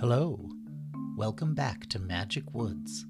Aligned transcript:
Hello. 0.00 0.48
Welcome 1.14 1.54
back 1.54 1.86
to 1.88 1.98
Magic 1.98 2.54
Woods. 2.54 3.04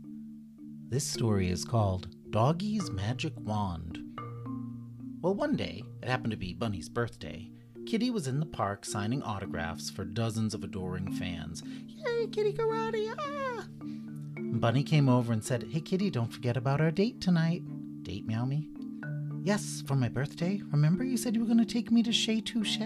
This 0.88 1.06
story 1.06 1.49
is 1.49 1.65
called 1.65 2.09
Doggie's 2.31 2.90
Magic 2.90 3.33
Wand. 3.37 4.01
Well, 5.22 5.37
one 5.37 5.54
day, 5.54 5.85
it 6.03 6.08
happened 6.08 6.33
to 6.33 6.37
be 6.37 6.53
Bunny's 6.53 6.88
birthday, 6.88 7.53
Kitty 7.87 8.11
was 8.11 8.26
in 8.26 8.40
the 8.40 8.47
park 8.47 8.85
signing 8.85 9.22
autographs 9.22 9.88
for 9.88 10.04
dozens 10.04 10.53
of 10.53 10.65
adoring 10.65 11.13
fans. 11.13 11.63
Yay, 11.87 12.26
Kitty 12.26 12.54
Karate! 12.54 13.15
Ah! 13.17 13.67
Bunny 14.59 14.83
came 14.83 15.09
over 15.09 15.33
and 15.33 15.45
said, 15.45 15.69
Hey, 15.71 15.81
Kitty, 15.81 16.11
don't 16.11 16.33
forget 16.33 16.57
about 16.57 16.80
our 16.80 16.91
date 16.91 17.20
tonight. 17.20 17.62
Date, 18.02 18.27
Meow 18.27 18.47
Me? 18.47 18.69
Yes, 19.45 19.84
for 19.87 19.95
my 19.95 20.09
birthday. 20.09 20.61
Remember 20.73 21.05
you 21.05 21.16
said 21.16 21.37
you 21.37 21.41
were 21.41 21.47
going 21.47 21.64
to 21.64 21.64
take 21.64 21.92
me 21.92 22.02
to 22.02 22.12
Chez 22.12 22.41
Touche? 22.41 22.80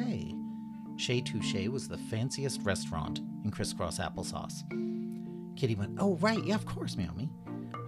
Chez 0.97 1.21
Touche 1.23 1.69
was 1.69 1.89
the 1.89 1.99
fanciest 1.99 2.63
restaurant 2.63 3.21
in 3.45 3.51
crisscross 3.51 3.99
applesauce. 3.99 4.63
Kitty 5.57 5.75
went, 5.75 5.97
Oh, 5.99 6.17
right, 6.17 6.43
yeah, 6.45 6.55
of 6.55 6.67
course, 6.67 6.97
Meowme." 6.97 7.29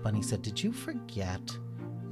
Bunny 0.02 0.22
said, 0.22 0.42
Did 0.42 0.62
you 0.62 0.72
forget? 0.72 1.56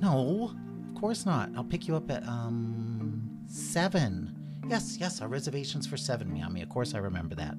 No, 0.01 0.53
of 0.89 1.01
course 1.01 1.27
not. 1.27 1.51
I'll 1.57 1.65
pick 1.65 1.87
you 1.89 1.97
up 1.97 2.11
at, 2.11 2.27
um, 2.29 3.29
seven. 3.47 4.37
Yes, 4.69 4.97
yes, 4.99 5.21
our 5.21 5.29
reservation's 5.29 5.87
for 5.87 5.97
seven, 5.97 6.29
Meowme. 6.31 6.63
Of 6.63 6.69
course 6.69 6.95
I 6.95 6.99
remember 6.99 7.35
that. 7.37 7.57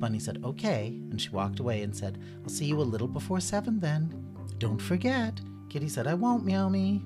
Bunny 0.00 0.18
said, 0.18 0.42
Okay, 0.44 0.88
and 1.10 1.20
she 1.20 1.28
walked 1.30 1.60
away 1.60 1.82
and 1.82 1.96
said, 1.96 2.18
I'll 2.42 2.48
see 2.50 2.66
you 2.66 2.80
a 2.80 2.82
little 2.82 3.08
before 3.08 3.40
seven 3.40 3.78
then. 3.80 4.36
Don't 4.58 4.80
forget. 4.80 5.40
Kitty 5.70 5.88
said, 5.88 6.06
I 6.06 6.14
won't, 6.14 6.44
Meowme," 6.44 7.02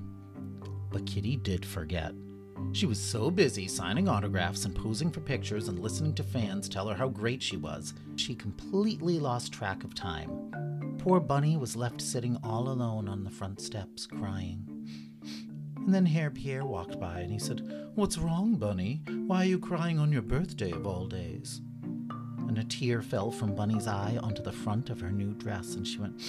But 0.91 1.05
Kitty 1.05 1.37
did 1.37 1.65
forget. 1.65 2.13
She 2.73 2.85
was 2.85 2.99
so 2.99 3.31
busy 3.31 3.67
signing 3.67 4.07
autographs 4.07 4.65
and 4.65 4.75
posing 4.75 5.09
for 5.09 5.21
pictures 5.21 5.67
and 5.67 5.79
listening 5.79 6.13
to 6.15 6.23
fans 6.23 6.69
tell 6.69 6.87
her 6.87 6.95
how 6.95 7.07
great 7.07 7.41
she 7.41 7.57
was, 7.57 7.93
she 8.15 8.35
completely 8.35 9.19
lost 9.19 9.51
track 9.51 9.83
of 9.83 9.95
time. 9.95 10.97
Poor 10.99 11.19
Bunny 11.19 11.57
was 11.57 11.75
left 11.75 12.01
sitting 12.01 12.37
all 12.43 12.69
alone 12.69 13.07
on 13.07 13.23
the 13.23 13.29
front 13.29 13.61
steps, 13.61 14.05
crying. 14.05 14.65
And 15.77 15.93
then 15.93 16.05
Herr 16.05 16.29
Pierre 16.29 16.65
walked 16.65 16.99
by 16.99 17.21
and 17.21 17.31
he 17.31 17.39
said, 17.39 17.61
What's 17.95 18.17
wrong, 18.17 18.55
Bunny? 18.55 19.01
Why 19.25 19.43
are 19.43 19.45
you 19.45 19.57
crying 19.57 19.99
on 19.99 20.11
your 20.11 20.21
birthday 20.21 20.71
of 20.71 20.85
all 20.85 21.07
days? 21.07 21.61
And 22.11 22.57
a 22.57 22.63
tear 22.63 23.01
fell 23.01 23.31
from 23.31 23.55
Bunny's 23.55 23.87
eye 23.87 24.19
onto 24.21 24.43
the 24.43 24.51
front 24.51 24.89
of 24.89 24.99
her 24.99 25.11
new 25.11 25.33
dress, 25.33 25.75
and 25.75 25.87
she 25.87 25.97
went, 25.99 26.21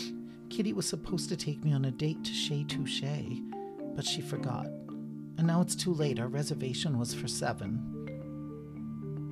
Kitty 0.48 0.72
was 0.72 0.88
supposed 0.88 1.28
to 1.28 1.36
take 1.36 1.64
me 1.64 1.72
on 1.72 1.84
a 1.84 1.90
date 1.90 2.22
to 2.24 2.32
Chez 2.32 2.64
Touche, 2.64 3.02
but 3.94 4.06
she 4.06 4.20
forgot. 4.22 4.66
And 5.38 5.46
now 5.46 5.60
it's 5.60 5.76
too 5.76 5.94
late. 5.94 6.18
Our 6.18 6.26
reservation 6.26 6.98
was 6.98 7.14
for 7.14 7.28
seven. 7.28 8.08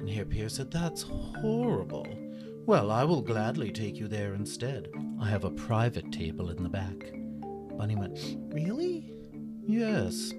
And 0.01 0.09
Herr 0.09 0.25
Pierre 0.25 0.49
said, 0.49 0.71
That's 0.71 1.03
horrible. 1.03 2.07
Well, 2.65 2.91
I 2.91 3.05
will 3.05 3.21
gladly 3.21 3.73
take 3.73 3.97
you 3.97 4.07
there 4.07 4.35
instead. 4.35 4.89
I 5.21 5.29
have 5.29 5.45
a 5.45 5.51
private 5.51 6.11
table 6.13 6.51
in 6.51 6.63
the 6.63 6.69
back. 6.69 7.13
Bunny 7.77 7.97
went, 7.97 8.19
Really? 8.53 9.13
Yes. 9.67 10.33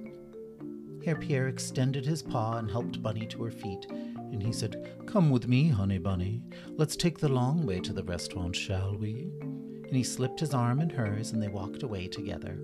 Herr 1.04 1.16
Pierre 1.16 1.50
extended 1.50 2.06
his 2.06 2.22
paw 2.22 2.58
and 2.58 2.72
helped 2.72 3.04
Bunny 3.04 3.26
to 3.28 3.44
her 3.44 3.52
feet, 3.52 3.86
and 3.90 4.42
he 4.42 4.54
said, 4.54 4.92
Come 5.06 5.30
with 5.30 5.48
me, 5.48 5.70
honey 5.70 6.00
bunny. 6.00 6.42
Let's 6.78 6.96
take 6.96 7.20
the 7.20 7.30
long 7.30 7.66
way 7.66 7.80
to 7.81 7.94
the 7.94 8.04
restaurant, 8.04 8.56
shall 8.56 8.98
we? 8.98 9.31
And 9.42 9.96
he 9.96 10.04
slipped 10.04 10.40
his 10.40 10.54
arm 10.54 10.80
in 10.80 10.90
hers, 10.90 11.31
and 11.31 11.42
they 11.42 11.48
walked 11.48 11.84
away 11.84 12.08
together. 12.08 12.58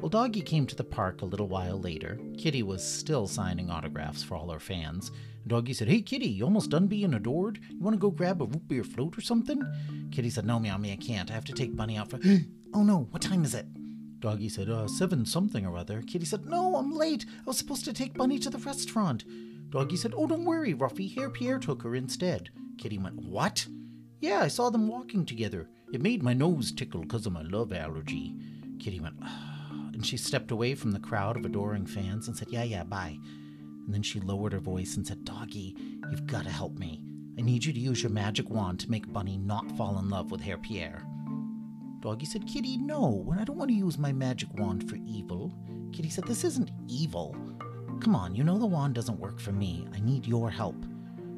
Well, 0.00 0.08
Doggie 0.08 0.40
came 0.40 0.66
to 0.66 0.74
the 0.74 0.82
park 0.82 1.20
a 1.20 1.26
little 1.26 1.46
while 1.46 1.78
later. 1.78 2.18
Kitty 2.38 2.62
was 2.62 2.82
still 2.82 3.26
signing 3.26 3.68
autographs 3.68 4.22
for 4.22 4.34
all 4.34 4.48
her 4.48 4.58
fans. 4.58 5.10
Doggie 5.46 5.74
said, 5.74 5.88
Hey, 5.88 6.00
Kitty, 6.00 6.26
you 6.26 6.44
almost 6.44 6.70
done 6.70 6.86
being 6.86 7.12
adored? 7.12 7.60
You 7.68 7.80
want 7.80 7.92
to 7.92 8.00
go 8.00 8.10
grab 8.10 8.40
a 8.40 8.46
root 8.46 8.66
beer 8.66 8.82
float 8.82 9.18
or 9.18 9.20
something? 9.20 9.62
Kitty 10.10 10.30
said, 10.30 10.46
No, 10.46 10.58
Meow 10.58 10.78
Me, 10.78 10.92
I 10.92 10.96
can't. 10.96 11.30
I 11.30 11.34
have 11.34 11.44
to 11.44 11.52
take 11.52 11.76
Bunny 11.76 11.98
out 11.98 12.08
for. 12.08 12.18
oh 12.74 12.82
no, 12.82 13.08
what 13.10 13.20
time 13.20 13.44
is 13.44 13.54
it? 13.54 13.66
Doggie 14.20 14.48
said, 14.48 14.70
uh, 14.70 14.88
seven 14.88 15.26
something 15.26 15.66
or 15.66 15.76
other. 15.76 16.00
Kitty 16.00 16.24
said, 16.24 16.46
No, 16.46 16.76
I'm 16.76 16.92
late. 16.96 17.26
I 17.40 17.42
was 17.44 17.58
supposed 17.58 17.84
to 17.84 17.92
take 17.92 18.14
Bunny 18.14 18.38
to 18.38 18.48
the 18.48 18.58
restaurant. 18.58 19.24
Doggie 19.68 19.96
said, 19.96 20.14
Oh, 20.16 20.26
don't 20.26 20.46
worry, 20.46 20.72
Ruffy. 20.72 21.14
Herr 21.14 21.28
Pierre 21.28 21.58
took 21.58 21.82
her 21.82 21.94
instead. 21.94 22.48
Kitty 22.78 22.96
went, 22.96 23.16
What? 23.16 23.66
Yeah, 24.20 24.40
I 24.40 24.48
saw 24.48 24.70
them 24.70 24.88
walking 24.88 25.26
together. 25.26 25.68
It 25.92 26.00
made 26.00 26.22
my 26.22 26.32
nose 26.32 26.72
tickle 26.72 27.02
because 27.02 27.26
of 27.26 27.34
my 27.34 27.42
love 27.42 27.70
allergy. 27.70 28.34
Kitty 28.78 29.00
went, 29.00 29.16
and 30.00 30.06
she 30.06 30.16
stepped 30.16 30.50
away 30.50 30.74
from 30.74 30.92
the 30.92 30.98
crowd 30.98 31.36
of 31.36 31.44
adoring 31.44 31.84
fans 31.84 32.26
and 32.26 32.34
said, 32.34 32.48
Yeah, 32.48 32.62
yeah, 32.62 32.84
bye. 32.84 33.18
And 33.84 33.92
then 33.92 34.00
she 34.00 34.18
lowered 34.18 34.54
her 34.54 34.58
voice 34.58 34.96
and 34.96 35.06
said, 35.06 35.26
Doggie, 35.26 35.76
you've 36.10 36.26
got 36.26 36.44
to 36.44 36.50
help 36.50 36.78
me. 36.78 37.02
I 37.38 37.42
need 37.42 37.66
you 37.66 37.74
to 37.74 37.78
use 37.78 38.02
your 38.02 38.08
magic 38.08 38.48
wand 38.48 38.80
to 38.80 38.90
make 38.90 39.12
Bunny 39.12 39.36
not 39.36 39.70
fall 39.76 39.98
in 39.98 40.08
love 40.08 40.30
with 40.30 40.40
Herr 40.40 40.56
Pierre. 40.56 41.04
Doggie 42.00 42.24
said, 42.24 42.46
Kitty, 42.46 42.78
no, 42.78 43.30
I 43.38 43.44
don't 43.44 43.58
want 43.58 43.68
to 43.68 43.76
use 43.76 43.98
my 43.98 44.10
magic 44.10 44.48
wand 44.54 44.88
for 44.88 44.96
evil. 45.06 45.52
Kitty 45.92 46.08
said, 46.08 46.24
This 46.24 46.44
isn't 46.44 46.70
evil. 46.88 47.36
Come 48.00 48.16
on, 48.16 48.34
you 48.34 48.42
know 48.42 48.56
the 48.56 48.64
wand 48.64 48.94
doesn't 48.94 49.20
work 49.20 49.38
for 49.38 49.52
me. 49.52 49.86
I 49.94 50.00
need 50.00 50.26
your 50.26 50.48
help. 50.48 50.82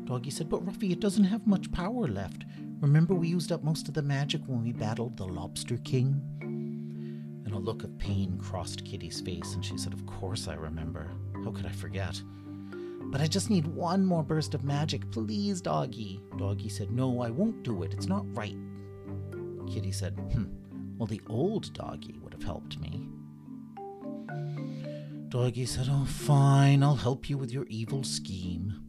Doggie 0.05 0.31
said, 0.31 0.49
But 0.49 0.65
Ruffy, 0.65 0.93
it 0.93 1.01
doesn't 1.01 1.25
have 1.25 1.49
much 1.49 1.72
power 1.72 2.06
left. 2.06 2.45
Remember 2.81 3.15
we 3.15 3.27
used 3.27 3.51
up 3.51 3.65
most 3.65 3.89
of 3.89 3.95
the 3.95 4.03
magic 4.03 4.43
when 4.47 4.62
we 4.62 4.71
battled 4.71 5.17
the 5.17 5.27
Lobster 5.27 5.78
King? 5.78 6.22
And 7.53 7.61
a 7.61 7.65
look 7.67 7.85
of 7.85 7.99
pain 7.99 8.39
crossed 8.39 8.83
Kitty's 8.83 9.21
face, 9.21 9.53
and 9.53 9.63
she 9.63 9.77
said, 9.77 9.93
Of 9.93 10.07
course 10.07 10.49
I 10.49 10.55
remember. 10.55 11.11
How 11.45 11.51
could 11.51 11.67
I 11.67 11.71
forget? 11.73 12.23
But 13.03 13.21
I 13.21 13.27
just 13.27 13.51
need 13.51 13.67
one 13.67 14.07
more 14.07 14.23
burst 14.23 14.55
of 14.55 14.65
magic, 14.65 15.11
please, 15.11 15.61
Doggie. 15.61 16.19
Doggie 16.39 16.71
said, 16.71 16.91
No, 16.91 17.21
I 17.21 17.29
won't 17.29 17.63
do 17.63 17.83
it. 17.83 17.93
It's 17.93 18.07
not 18.07 18.25
right. 18.35 18.57
Kitty 19.71 19.93
said, 19.93 20.15
Hmm, 20.33 20.47
well, 20.97 21.07
the 21.07 21.21
old 21.29 21.75
doggie 21.75 22.19
would 22.23 22.33
have 22.33 22.43
helped 22.43 22.79
me. 22.79 23.07
Doggie 25.29 25.67
said, 25.67 25.89
Oh, 25.91 26.07
fine, 26.07 26.83
I'll 26.83 26.97
help 26.97 27.29
you 27.29 27.37
with 27.37 27.53
your 27.53 27.67
evil 27.69 28.03
scheme. 28.03 28.81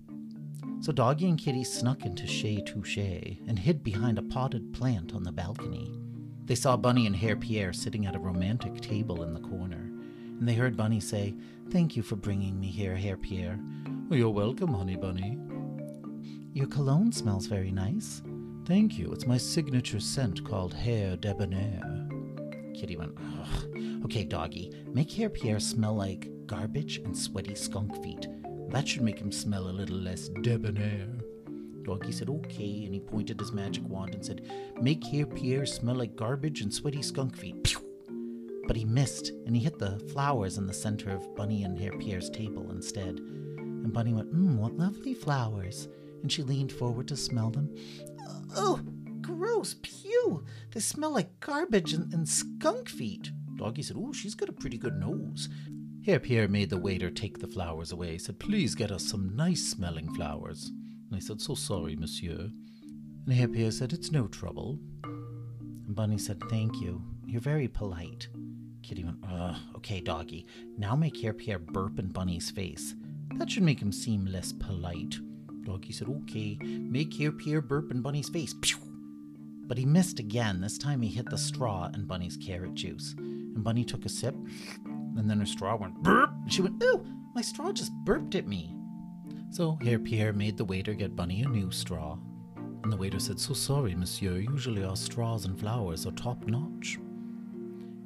So 0.80 0.94
Doggie 0.94 1.28
and 1.28 1.38
Kitty 1.38 1.66
snuck 1.66 2.06
into 2.06 2.26
Chez 2.26 2.62
Touche 2.62 2.98
and 3.46 3.60
hid 3.60 3.84
behind 3.84 4.18
a 4.18 4.24
potted 4.24 4.72
plant 4.72 5.14
on 5.14 5.24
the 5.24 5.34
balcony. 5.34 6.03
They 6.46 6.56
saw 6.56 6.76
Bunny 6.76 7.08
and 7.08 7.16
Herr 7.16 7.38
Pierre 7.38 7.72
sitting 7.72 8.06
at 8.06 8.16
a 8.16 8.20
romantic 8.20 8.82
table 8.82 9.24
in 9.24 9.34
the 9.34 9.40
corner, 9.40 9.90
and 10.40 10.48
they 10.48 10.54
heard 10.54 10.76
Bunny 10.76 11.00
say, 11.00 11.34
Thank 11.70 11.96
you 11.96 12.04
for 12.04 12.18
bringing 12.18 12.60
me 12.60 12.68
here, 12.68 12.96
Herr 12.96 13.16
Pierre. 13.16 13.58
Oh, 14.12 14.16
you're 14.16 14.30
welcome, 14.30 14.74
honey 14.74 14.98
bunny. 14.98 15.38
Your 16.52 16.68
cologne 16.68 17.12
smells 17.12 17.48
very 17.48 17.72
nice. 17.72 18.22
Thank 18.66 18.98
you. 18.98 19.12
It's 19.12 19.26
my 19.26 19.38
signature 19.38 20.00
scent 20.00 20.44
called 20.46 20.74
Hair 20.74 21.18
Debonair. 21.18 21.82
Kitty 22.74 22.98
went, 22.98 23.18
Ugh. 23.18 24.04
Okay, 24.06 24.26
doggy, 24.26 24.72
make 24.88 25.12
Herr 25.12 25.30
Pierre 25.30 25.62
smell 25.62 25.96
like 25.96 26.30
garbage 26.46 26.98
and 26.98 27.18
sweaty 27.18 27.56
skunk 27.56 28.04
feet. 28.04 28.28
That 28.70 28.88
should 28.88 29.02
make 29.02 29.20
him 29.20 29.32
smell 29.32 29.70
a 29.70 29.72
little 29.72 29.98
less 29.98 30.28
debonair. 30.42 31.08
Doggy 31.84 32.12
said, 32.12 32.30
Okay, 32.30 32.84
and 32.86 32.94
he 32.94 33.00
pointed 33.00 33.40
his 33.40 33.52
magic 33.52 33.84
wand 33.88 34.16
and 34.16 34.26
said, 34.26 34.50
Make 34.82 35.04
Herr 35.06 35.26
Pierre 35.26 35.66
smell 35.66 35.96
like 35.96 36.16
garbage 36.16 36.62
and 36.62 36.74
sweaty 36.74 37.02
skunk 37.02 37.36
feet. 37.36 37.76
But 38.66 38.78
he 38.78 38.86
missed, 38.86 39.32
and 39.46 39.56
he 39.56 39.62
hit 39.62 39.78
the 39.78 40.00
flowers 40.14 40.58
in 40.58 40.66
the 40.66 40.74
center 40.74 41.10
of 41.12 41.36
Bunny 41.36 41.64
and 41.64 41.78
Herr 41.78 41.92
Pierre's 41.98 42.30
table 42.30 42.72
instead. 42.72 43.20
And 43.20 43.92
Bunny 43.92 44.14
went, 44.14 44.34
Mmm, 44.34 44.58
what 44.58 44.78
lovely 44.78 45.14
flowers. 45.14 45.90
And 46.22 46.32
she 46.32 46.44
leaned 46.44 46.72
forward 46.72 47.08
to 47.10 47.18
smell 47.18 47.50
them. 47.50 47.76
Oh, 48.56 48.80
gross, 49.22 49.76
pew! 49.82 50.46
They 50.72 50.80
smell 50.80 51.12
like 51.12 51.40
garbage 51.42 51.94
and, 51.94 52.14
and 52.14 52.28
skunk 52.28 52.88
feet. 52.88 53.32
Doggy 53.58 53.82
said, 53.84 53.98
Oh, 54.00 54.14
she's 54.14 54.36
got 54.36 54.50
a 54.50 54.54
pretty 54.54 54.78
good 54.78 54.96
nose. 54.96 55.50
Herr 56.06 56.20
Pierre 56.20 56.48
made 56.48 56.70
the 56.70 56.78
waiter 56.78 57.10
take 57.10 57.40
the 57.40 57.48
flowers 57.48 57.92
away. 57.92 58.18
Said, 58.18 58.40
Please 58.40 58.76
get 58.76 58.92
us 58.92 59.06
some 59.06 59.36
nice 59.36 59.66
smelling 59.66 60.14
flowers. 60.14 60.72
And 61.14 61.22
I 61.22 61.24
said, 61.24 61.40
So 61.40 61.54
sorry, 61.54 61.96
monsieur. 61.96 62.50
And 63.26 63.34
Herr 63.36 63.48
Pierre 63.48 63.70
said, 63.70 63.94
It's 63.94 64.12
no 64.12 64.26
trouble. 64.26 64.80
And 65.04 65.96
Bunny 65.96 66.18
said, 66.18 66.42
Thank 66.50 66.82
you. 66.82 67.04
You're 67.28 67.40
very 67.40 67.68
polite. 67.68 68.30
Kitty 68.82 69.04
went, 69.04 69.18
Ugh, 69.32 69.56
okay, 69.76 70.02
doggy. 70.02 70.48
Now 70.76 70.96
make 70.96 71.22
Herr 71.22 71.34
Pierre 71.34 71.60
burp 71.60 72.00
in 72.00 72.08
Bunny's 72.08 72.50
face. 72.50 72.96
That 73.36 73.52
should 73.52 73.62
make 73.62 73.80
him 73.80 73.92
seem 73.92 74.26
less 74.26 74.54
polite. 74.54 75.18
Doggy 75.64 75.92
said, 75.92 76.08
Okay, 76.10 76.58
make 76.64 77.14
Herr 77.14 77.32
Pierre 77.32 77.62
burp 77.62 77.92
in 77.92 78.02
Bunny's 78.02 78.30
face. 78.30 78.56
Pew! 78.62 78.80
But 79.68 79.78
he 79.78 79.86
missed 79.86 80.18
again. 80.18 80.62
This 80.62 80.80
time 80.80 81.04
he 81.04 81.10
hit 81.10 81.30
the 81.30 81.38
straw 81.38 81.92
in 81.94 82.06
Bunny's 82.06 82.38
carrot 82.38 82.74
juice. 82.74 83.14
And 83.20 83.64
Bunny 83.64 83.86
took 83.86 84.04
a 84.06 84.10
sip, 84.10 84.34
and 84.84 85.30
then 85.30 85.40
her 85.40 85.46
straw 85.46 85.76
went 85.76 86.02
burp. 86.02 86.32
And 86.42 86.52
she 86.52 86.64
went, 86.64 86.82
Ooh, 86.82 87.06
my 87.36 87.44
straw 87.44 87.72
just 87.72 87.92
burped 88.04 88.34
at 88.34 88.48
me. 88.48 88.76
So 89.54 89.78
Herr 89.84 90.00
Pierre 90.00 90.34
made 90.34 90.58
the 90.58 90.66
waiter 90.66 90.96
get 90.96 91.16
Bunny 91.16 91.44
a 91.44 91.48
new 91.48 91.70
straw. 91.70 92.18
And 92.56 92.92
the 92.92 92.98
waiter 92.98 93.20
said, 93.20 93.40
So 93.40 93.54
sorry, 93.54 93.94
monsieur. 93.94 94.38
Usually 94.38 94.84
our 94.84 94.96
straws 94.96 95.46
and 95.46 95.60
flowers 95.60 96.08
are 96.08 96.12
top 96.14 96.48
notch. 96.48 96.98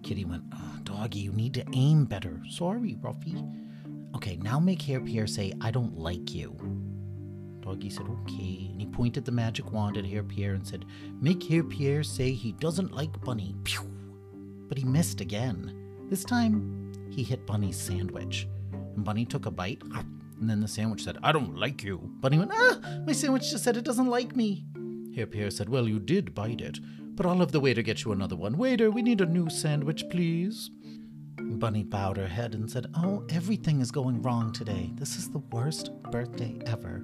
Kitty 0.04 0.26
went, 0.26 0.44
oh, 0.54 0.80
Doggy, 0.84 1.20
you 1.20 1.32
need 1.32 1.54
to 1.54 1.64
aim 1.72 2.04
better. 2.04 2.42
Sorry, 2.50 2.98
Ruffy. 3.02 3.50
Okay, 4.14 4.36
now 4.36 4.60
make 4.60 4.82
Herr 4.82 5.00
Pierre 5.00 5.26
say, 5.26 5.54
I 5.62 5.72
don't 5.72 5.98
like 5.98 6.36
you. 6.36 6.54
Doggy 7.62 7.92
said, 7.92 8.08
Okay. 8.10 8.68
And 8.70 8.82
he 8.82 8.88
pointed 8.88 9.24
the 9.24 9.32
magic 9.32 9.72
wand 9.72 9.96
at 9.96 10.06
Herr 10.06 10.24
Pierre 10.24 10.54
and 10.54 10.68
said, 10.68 10.84
Make 11.22 11.42
Herr 11.44 11.64
Pierre 11.64 12.04
say 12.04 12.34
he 12.34 12.52
doesn't 12.52 12.92
like 12.92 13.22
Bunny. 13.24 13.56
Pew! 13.64 13.90
But 14.68 14.78
he 14.78 14.84
missed 14.84 15.22
again. 15.22 15.74
This 16.10 16.26
time, 16.26 16.92
he 17.10 17.24
hit 17.24 17.46
Bunny's 17.46 17.80
sandwich. 17.80 18.50
And 18.74 19.06
Bunny 19.06 19.24
took 19.24 19.46
a 19.46 19.52
bite, 19.52 19.82
and 20.40 20.50
then 20.50 20.62
the 20.62 20.68
sandwich 20.68 21.04
said, 21.04 21.18
I 21.24 21.32
don't 21.32 21.58
like 21.58 21.84
you. 21.84 22.12
Bunny 22.20 22.38
went, 22.38 22.52
Ah, 22.54 22.80
my 23.06 23.14
sandwich 23.14 23.50
just 23.50 23.64
said 23.64 23.78
it 23.78 23.86
doesn't 23.86 24.08
like 24.08 24.36
me. 24.36 24.66
Herr 25.16 25.26
Pierre 25.26 25.50
said, 25.50 25.70
Well, 25.70 25.88
you 25.88 26.00
did 26.00 26.36
bite 26.36 26.62
it, 26.62 26.80
but 27.16 27.26
I'll 27.26 27.40
have 27.40 27.52
the 27.52 27.60
waiter 27.60 27.82
get 27.82 28.04
you 28.04 28.12
another 28.12 28.36
one. 28.36 28.58
Waiter, 28.58 28.92
we 28.92 29.02
need 29.02 29.22
a 29.22 29.26
new 29.26 29.50
sandwich, 29.50 30.08
please. 30.10 30.70
Bunny 31.40 31.84
bowed 31.84 32.18
her 32.18 32.28
head 32.28 32.54
and 32.54 32.70
said, 32.70 32.88
Oh, 32.96 33.26
everything 33.30 33.80
is 33.82 33.92
going 33.92 34.22
wrong 34.22 34.52
today. 34.52 34.92
This 34.96 35.16
is 35.18 35.30
the 35.30 35.42
worst 35.52 35.92
birthday 36.12 36.60
ever. 36.66 37.04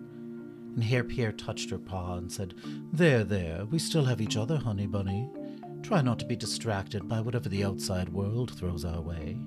And 0.76 0.84
Herr 0.84 1.04
Pierre 1.04 1.32
touched 1.32 1.70
her 1.70 1.78
paw 1.78 2.18
and 2.18 2.32
said, 2.32 2.54
There, 2.92 3.24
there, 3.24 3.66
we 3.66 3.80
still 3.80 4.06
have 4.06 4.22
each 4.22 4.38
other, 4.38 4.58
honey 4.58 4.88
bunny. 4.88 5.30
Try 5.82 6.02
not 6.02 6.20
to 6.20 6.26
be 6.26 6.36
distracted 6.36 7.08
by 7.08 7.20
whatever 7.20 7.50
the 7.50 7.64
outside 7.64 8.10
world 8.10 8.52
throws 8.58 8.86
our 8.86 9.02
way. 9.02 9.38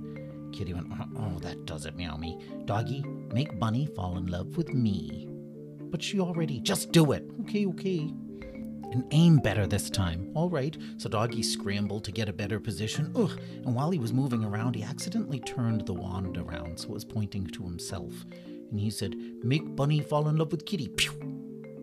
Kitty 0.57 0.73
went, 0.73 0.91
uh-huh, 0.91 1.07
Oh, 1.19 1.39
that 1.41 1.67
does 1.67 1.87
it, 1.87 1.97
meow 1.97 2.17
me. 2.17 2.39
Doggy, 2.65 3.05
make 3.33 3.59
Bunny 3.59 3.87
fall 3.87 4.17
in 4.17 4.27
love 4.27 4.57
with 4.57 4.73
me. 4.73 5.29
But 5.91 6.03
she 6.03 6.21
already, 6.21 6.61
just 6.61 6.93
do 6.93 7.13
it. 7.13 7.25
Okay, 7.43 7.67
okay 7.67 8.11
and 8.93 9.05
aim 9.11 9.39
better 9.39 9.67
this 9.67 9.91
time. 9.91 10.31
All 10.35 10.49
right. 10.49 10.77
So 10.97 11.09
Doggy 11.09 11.43
scrambled 11.43 12.05
to 12.05 12.13
get 12.13 12.29
a 12.29 12.33
better 12.33 12.59
position. 12.59 13.13
Ugh. 13.15 13.39
And 13.65 13.75
while 13.75 13.91
he 13.91 13.99
was 13.99 14.13
moving 14.13 14.45
around, 14.45 14.75
he 14.75 14.83
accidentally 14.83 15.41
turned 15.41 15.85
the 15.85 15.93
wand 15.93 16.39
around 16.39 16.79
so 16.79 16.89
it 16.89 16.93
was 16.93 17.05
pointing 17.05 17.47
to 17.49 17.63
himself. 17.63 18.13
And 18.71 18.81
he 18.81 18.91
said, 18.91 19.15
Make 19.43 19.77
Bunny 19.77 20.01
fall 20.01 20.29
in 20.29 20.37
love 20.37 20.51
with 20.51 20.67
Kitty. 20.67 20.89
Pew! 20.89 21.13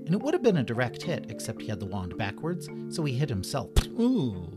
And 0.05 0.13
it 0.13 0.21
would 0.21 0.33
have 0.33 0.43
been 0.43 0.57
a 0.57 0.63
direct 0.63 1.01
hit, 1.01 1.29
except 1.29 1.61
he 1.61 1.67
had 1.67 1.79
the 1.79 1.85
wand 1.85 2.17
backwards, 2.17 2.67
so 2.89 3.03
he 3.05 3.13
hit 3.13 3.29
himself. 3.29 3.71
Ooh. 3.99 4.51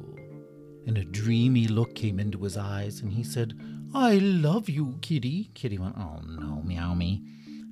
And 0.86 0.98
a 0.98 1.04
dreamy 1.04 1.68
look 1.68 1.94
came 1.94 2.18
into 2.18 2.42
his 2.42 2.56
eyes, 2.56 3.00
and 3.00 3.12
he 3.12 3.22
said, 3.22 3.54
I 3.98 4.18
love 4.18 4.68
you, 4.68 4.98
Kitty. 5.00 5.48
Kitty 5.54 5.78
went, 5.78 5.96
Oh 5.96 6.20
no, 6.22 6.60
meow 6.62 6.92
me. 6.92 7.22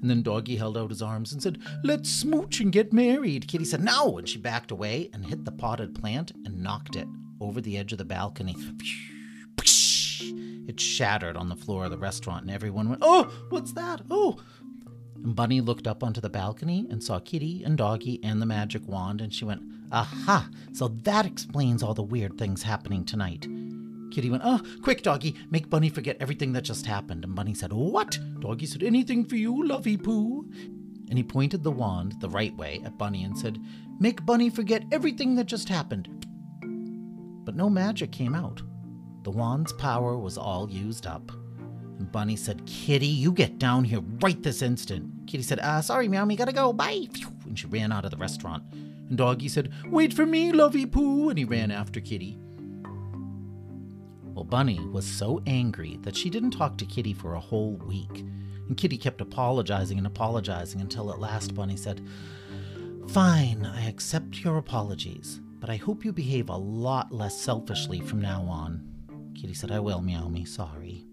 And 0.00 0.08
then 0.08 0.22
Doggy 0.22 0.56
held 0.56 0.78
out 0.78 0.88
his 0.88 1.02
arms 1.02 1.34
and 1.34 1.42
said, 1.42 1.58
Let's 1.82 2.08
smooch 2.08 2.60
and 2.60 2.72
get 2.72 2.94
married. 2.94 3.46
Kitty 3.46 3.66
said, 3.66 3.84
No. 3.84 4.16
And 4.16 4.26
she 4.26 4.38
backed 4.38 4.70
away 4.70 5.10
and 5.12 5.26
hit 5.26 5.44
the 5.44 5.52
potted 5.52 5.94
plant 5.94 6.32
and 6.46 6.62
knocked 6.62 6.96
it 6.96 7.06
over 7.42 7.60
the 7.60 7.76
edge 7.76 7.92
of 7.92 7.98
the 7.98 8.06
balcony. 8.06 8.56
It 10.66 10.80
shattered 10.80 11.36
on 11.36 11.50
the 11.50 11.56
floor 11.56 11.84
of 11.84 11.90
the 11.90 11.98
restaurant, 11.98 12.44
and 12.44 12.50
everyone 12.50 12.88
went, 12.88 13.02
Oh, 13.04 13.30
what's 13.50 13.74
that? 13.74 14.00
Oh. 14.10 14.40
And 15.16 15.36
Bunny 15.36 15.60
looked 15.60 15.86
up 15.86 16.02
onto 16.02 16.22
the 16.22 16.30
balcony 16.30 16.86
and 16.88 17.04
saw 17.04 17.18
Kitty 17.18 17.62
and 17.64 17.76
Doggy 17.76 18.18
and 18.24 18.40
the 18.40 18.46
magic 18.46 18.88
wand, 18.88 19.20
and 19.20 19.32
she 19.32 19.44
went, 19.44 19.60
Aha! 19.92 20.48
So 20.72 20.88
that 20.88 21.26
explains 21.26 21.82
all 21.82 21.92
the 21.92 22.02
weird 22.02 22.38
things 22.38 22.62
happening 22.62 23.04
tonight. 23.04 23.46
Kitty 24.14 24.30
went, 24.30 24.44
Oh, 24.46 24.60
quick, 24.82 25.02
Doggy, 25.02 25.34
make 25.50 25.68
Bunny 25.68 25.88
forget 25.88 26.16
everything 26.20 26.52
that 26.52 26.62
just 26.62 26.86
happened. 26.86 27.24
And 27.24 27.34
Bunny 27.34 27.52
said, 27.52 27.72
What? 27.72 28.16
Doggy 28.38 28.66
said, 28.66 28.84
Anything 28.84 29.24
for 29.24 29.34
you, 29.34 29.66
Lovey 29.66 29.96
Poo. 29.96 30.48
And 31.08 31.18
he 31.18 31.24
pointed 31.24 31.64
the 31.64 31.72
wand 31.72 32.14
the 32.20 32.28
right 32.28 32.56
way 32.56 32.80
at 32.84 32.96
Bunny 32.96 33.24
and 33.24 33.36
said, 33.36 33.58
Make 33.98 34.24
Bunny 34.24 34.50
forget 34.50 34.84
everything 34.92 35.34
that 35.34 35.46
just 35.46 35.68
happened. 35.68 36.26
But 37.44 37.56
no 37.56 37.68
magic 37.68 38.12
came 38.12 38.34
out. 38.34 38.62
The 39.24 39.30
wand's 39.30 39.72
power 39.72 40.16
was 40.16 40.38
all 40.38 40.70
used 40.70 41.06
up. 41.06 41.32
And 41.98 42.10
Bunny 42.10 42.36
said, 42.36 42.64
Kitty, 42.66 43.06
you 43.06 43.32
get 43.32 43.58
down 43.58 43.82
here 43.82 44.00
right 44.20 44.40
this 44.42 44.62
instant. 44.62 45.26
Kitty 45.26 45.42
said, 45.42 45.58
uh, 45.58 45.82
sorry, 45.82 46.08
meow, 46.08 46.24
me 46.24 46.36
gotta 46.36 46.52
go, 46.52 46.72
bye. 46.72 47.08
And 47.46 47.58
she 47.58 47.66
ran 47.66 47.90
out 47.90 48.04
of 48.04 48.12
the 48.12 48.16
restaurant. 48.16 48.62
And 48.72 49.18
Doggy 49.18 49.48
said, 49.48 49.72
Wait 49.86 50.12
for 50.14 50.24
me, 50.24 50.52
Lovey 50.52 50.86
Poo. 50.86 51.30
And 51.30 51.38
he 51.38 51.44
ran 51.44 51.70
after 51.70 52.00
Kitty. 52.00 52.38
Well, 54.34 54.44
Bunny 54.44 54.80
was 54.80 55.06
so 55.06 55.40
angry 55.46 55.98
that 56.02 56.16
she 56.16 56.28
didn't 56.28 56.50
talk 56.50 56.76
to 56.78 56.86
Kitty 56.86 57.12
for 57.12 57.34
a 57.34 57.40
whole 57.40 57.76
week. 57.86 58.24
And 58.66 58.76
Kitty 58.76 58.98
kept 58.98 59.20
apologizing 59.20 59.96
and 59.96 60.06
apologizing 60.06 60.80
until 60.80 61.12
at 61.12 61.20
last 61.20 61.54
Bunny 61.54 61.76
said, 61.76 62.04
Fine, 63.08 63.64
I 63.64 63.86
accept 63.86 64.42
your 64.42 64.56
apologies, 64.58 65.40
but 65.60 65.70
I 65.70 65.76
hope 65.76 66.04
you 66.04 66.12
behave 66.12 66.48
a 66.48 66.56
lot 66.56 67.12
less 67.12 67.40
selfishly 67.40 68.00
from 68.00 68.20
now 68.20 68.42
on. 68.42 68.82
Kitty 69.34 69.54
said, 69.54 69.70
I 69.70 69.78
will, 69.78 70.00
meow 70.00 70.28
me, 70.28 70.44
sorry. 70.44 71.06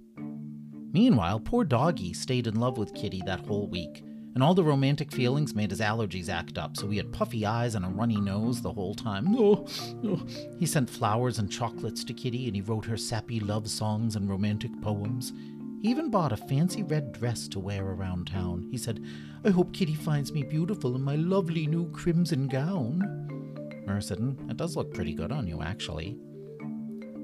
Meanwhile, 0.91 1.41
poor 1.41 1.63
Doggy 1.63 2.13
stayed 2.13 2.47
in 2.47 2.59
love 2.59 2.77
with 2.77 2.95
Kitty 2.95 3.21
that 3.25 3.45
whole 3.45 3.67
week 3.67 4.03
and 4.33 4.44
all 4.44 4.54
the 4.54 4.63
romantic 4.63 5.12
feelings 5.12 5.54
made 5.54 5.72
his 5.72 5.81
allergies 5.81 6.30
act 6.30 6.57
up, 6.57 6.78
so 6.78 6.89
he 6.89 6.98
had 6.98 7.12
puffy 7.12 7.45
eyes 7.45 7.75
and 7.75 7.86
a 7.86 7.89
runny 7.89 8.19
nose 8.19 8.62
the 8.62 8.72
whole 8.72 8.95
time. 8.95 9.36
Oh, 9.38 9.68
oh. 10.06 10.25
He 10.57 10.66
sent 10.66 10.89
flowers 10.89 11.39
and 11.39 11.51
chocolates 11.51 12.04
to 12.06 12.13
Kitty, 12.13 12.48
and 12.48 12.56
he 12.56 12.62
wrote 12.62 12.86
her 12.86 12.98
sappy 12.98 13.39
love 13.39 13.69
songs 13.69 14.16
and 14.16 14.30
romantic 14.30 14.72
poems. 14.81 15.33
He 15.81 15.89
even 15.89 16.10
bought 16.10 16.31
a 16.31 16.38
fancy 16.38 16.83
red 16.83 17.12
dress 17.12 17.48
to 17.50 17.60
wear 17.60 17.86
around 17.86 18.28
town. 18.28 18.68
He 18.72 18.78
said, 18.78 19.04
I 19.44 19.50
hope 19.50 19.74
Kitty 19.74 19.95
finds 19.95 20.31
me 20.31 20.44
beautiful 20.44 20.95
in 20.95 21.01
my 21.01 21.16
lovely 21.16 21.68
new 21.68 21.92
crimson 21.92 22.48
gown. 22.48 23.84
Mer 23.86 24.00
said, 24.00 24.19
It 24.50 24.57
does 24.57 24.77
look 24.77 24.94
pretty 24.94 25.13
good 25.13 25.31
on 25.31 25.48
you, 25.48 25.62
actually. 25.62 26.18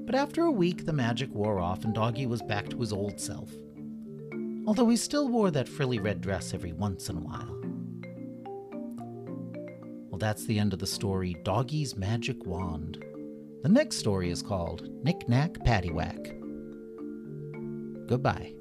But 0.04 0.14
after 0.14 0.42
a 0.44 0.50
week, 0.50 0.84
the 0.84 0.92
magic 0.92 1.32
wore 1.32 1.60
off, 1.60 1.84
and 1.84 1.94
Doggy 1.94 2.26
was 2.26 2.42
back 2.42 2.68
to 2.70 2.80
his 2.80 2.92
old 2.92 3.20
self 3.20 3.50
although 4.68 4.90
he 4.90 4.96
still 4.98 5.28
wore 5.28 5.50
that 5.50 5.66
frilly 5.66 5.98
red 5.98 6.20
dress 6.20 6.52
every 6.52 6.74
once 6.74 7.08
in 7.08 7.16
a 7.16 7.20
while. 7.20 7.58
Well, 10.10 10.18
that's 10.18 10.44
the 10.44 10.58
end 10.58 10.74
of 10.74 10.78
the 10.78 10.86
story 10.86 11.38
Doggy's 11.42 11.96
Magic 11.96 12.44
Wand. 12.44 13.02
The 13.62 13.70
next 13.70 13.96
story 13.96 14.28
is 14.28 14.42
called 14.42 14.86
Knick 15.02 15.26
Knack 15.26 15.54
Paddywhack. 15.64 16.36
Goodbye. 18.08 18.57